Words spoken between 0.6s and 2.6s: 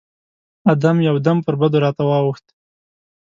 احمد يو دم پر بدو راته واووښت.